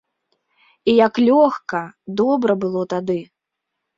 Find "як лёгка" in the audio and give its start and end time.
1.07-1.81